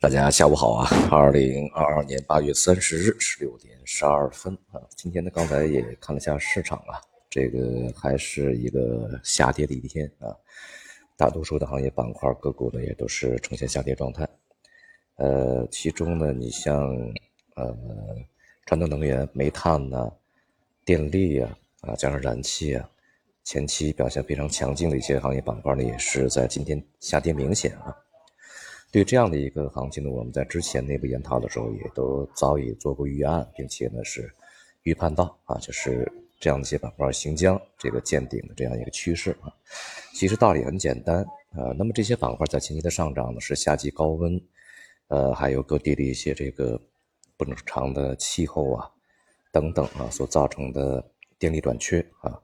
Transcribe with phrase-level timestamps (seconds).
[0.00, 0.88] 大家下午好啊！
[1.10, 10.30] 二零二二年八月三十日十六点十二分啊，今天呢，刚才也看了下市场啊，这个还是一个下跌的一天啊，
[11.16, 14.26] 大多数的行业板块个股呢也都是呈现下跌状态。
[15.16, 16.94] 呃，其中呢，你像
[17.56, 17.76] 呃
[18.66, 20.08] 传统能源、煤炭呐、
[20.84, 22.88] 电力呀啊，加上燃气啊，
[23.42, 27.96] 前期表现非常强劲的一些行业板块呢，也是在今天下跌明显啊。
[28.90, 34.32] 对这样的一个行情呢，我们在之前内部研讨的时候也都早已做过预案，并且呢是
[34.84, 36.10] 预判到啊，就是
[36.40, 39.52] 这样的一些板块行将这个见顶的这样一个趋势啊。
[40.14, 44.40] 其实道理很简单啊，那么这些板块在前期的上涨呢，是夏季高温，
[45.08, 46.80] 呃，还有各地的一些这个
[47.36, 48.90] 不正常的气候啊
[49.52, 51.04] 等等啊所造成的
[51.38, 52.40] 电力短缺啊。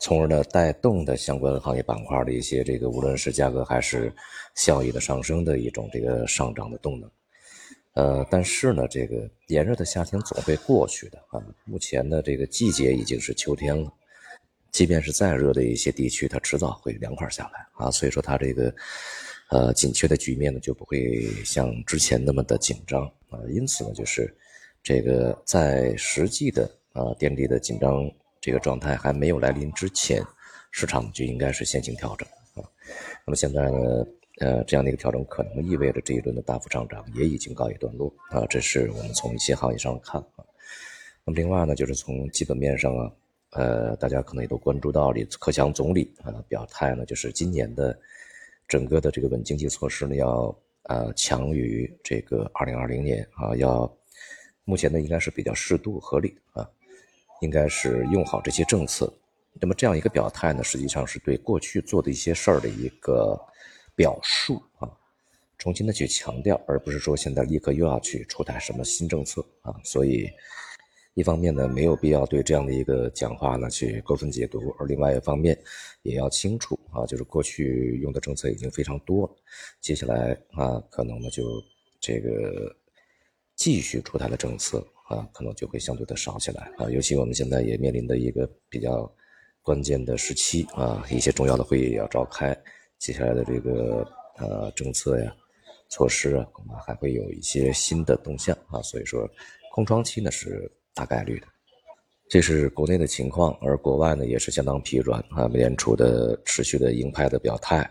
[0.00, 4.14] 从而呢，带动的相关行业板块的一些这个，无论是价格还是
[4.54, 7.10] 效益的上升的一种这个上涨的动能。
[7.94, 11.42] 呃，但是呢，这个炎热的夏天总会过去的啊。
[11.64, 13.92] 目前呢，这个季节已经是秋天了，
[14.70, 17.90] 即便是再热的一些地区，它迟早会凉快下来啊。
[17.90, 18.72] 所以说，它这个
[19.50, 23.40] 呃紧缺的局面呢，就不会像之前那么的紧张啊。
[23.50, 24.32] 因此呢，就是
[24.80, 28.08] 这个在实际的啊电力的紧张。
[28.42, 30.20] 这个状态还没有来临之前，
[30.72, 32.68] 市场就应该是先行调整啊。
[33.24, 33.78] 那么现在呢，
[34.40, 38.44] 呃，这样的一个调整可能意味着这一轮的大幅上涨也已经告一段落啊。
[38.50, 40.44] 这是我们从一些行业上看啊。
[41.24, 43.12] 那么另外呢，就是从基本面上啊，
[43.50, 47.96] 呃，大家可能也都关注到李克强总理啊表态呢，就是今年的
[48.66, 50.52] 整个的这个稳经济措施呢要
[50.88, 53.88] 呃强于这个二零二零年啊，要
[54.64, 56.68] 目前呢应该是比较适度合理啊。
[57.42, 59.12] 应该是用好这些政策，
[59.60, 63.36] 那么这样一个表态呢，实际上是对过去做的一些事儿的一个
[63.96, 64.88] 表述啊，
[65.58, 69.74] 重新的去强调，而不是说现在立刻又要去出台什么新政策啊。
[69.82, 70.30] 所以，
[71.14, 75.58] 一方面呢，没有必要对这样的一个讲话呢去过分解读；而另外一方面，
[76.02, 79.36] 也要清楚啊，就是过去用的政策已经非常多了，
[79.80, 81.42] 接下来啊，可能呢就
[82.00, 82.74] 这个
[83.56, 84.86] 继续出台的政策。
[85.08, 89.10] 啊，可能就会相对的少起来啊，尤其我们现在也面临的一个比较
[89.62, 92.56] 关键的时期啊，一些重要的会议要召开，
[92.98, 94.06] 接下来的这个
[94.38, 95.34] 呃政策呀、
[95.88, 99.28] 措施啊，恐怕还会有一些新的动向啊，所以说
[99.72, 101.46] 空窗期呢是大概率的，
[102.28, 107.88] 这是国内的情况，而国外呢也是相当疲软啊，美联储的持续的鹰派的表态。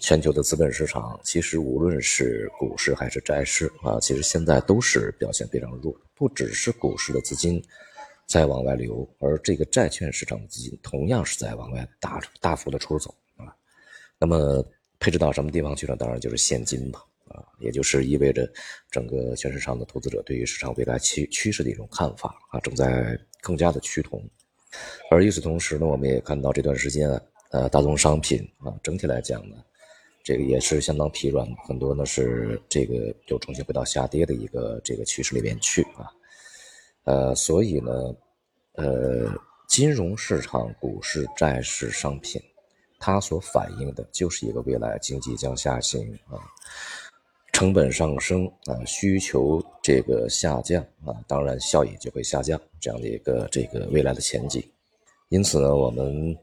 [0.00, 5.94] 全球的资本市场，其实无论是股市还是债市啊，其实现在都是表现非常弱。
[6.14, 7.62] 不只是股市的资金
[8.26, 13.54] 在往外流，而这个债券市场的资金同样是在往外大大幅的出走啊。
[14.18, 14.64] 那么
[14.98, 15.94] 配置到什么地方去呢？
[15.96, 18.50] 当然就是现金嘛啊，也就是意味着
[18.90, 24.22] 整个全市场的投资者对于市场未来趋趋势的一种看法啊，正在更加的趋同。
[25.10, 27.08] 而与此同时呢，我们也看到这段时间
[27.50, 29.56] 呃，大宗商品啊，整体来讲呢。
[30.28, 32.94] 这个也是相当疲软，很多呢是这个
[33.28, 36.12] 又重新回到下跌的一个这个趋势里面去啊，
[37.04, 38.14] 呃，所以呢，
[38.74, 39.32] 呃，
[39.66, 42.38] 金融市场、股市、债市、商品，
[42.98, 46.36] 它所反映的就是一个未来经济将下行啊，
[47.54, 54.62] 成本上升啊，需求这个下降啊，当然效益就会下降这样的一个这个未来的前景，
[55.30, 56.36] 因此呢，我们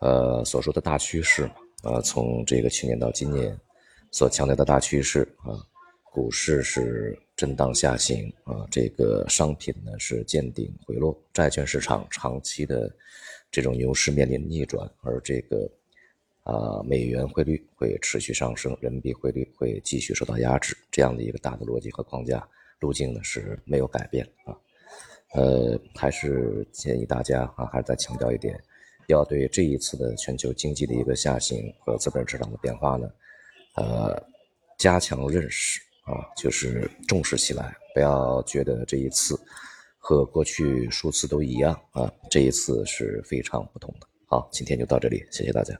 [0.00, 1.50] 呃所说的大趋势。
[1.84, 3.54] 呃，从这个去年到今年，
[4.10, 5.60] 所强调的大趋势啊，
[6.10, 12.90] 股市是震荡下行啊，这个商品呢是见顶回落，债券市场长期的
[13.50, 15.70] 这种牛市面临逆转，而这个
[16.44, 22.48] 啊美元汇率会持续上升，人民币汇率会继续受到压制，这样的一个大的逻辑和框架
[22.80, 24.56] 路径呢是没有改变啊，
[25.34, 28.58] 呃，还是建议大家啊，还是再强调一点。
[29.08, 33.08] 要对这一次的全球经济的一个下行和资本市场的变化呢，
[33.76, 34.22] 呃，
[34.78, 39.38] 加强认识啊，就是重视起来，不要觉得这一次
[39.98, 44.06] 和过去数次都一样啊，这一次是非常不同的。
[44.26, 45.78] 好，今天就到这里，谢谢大家。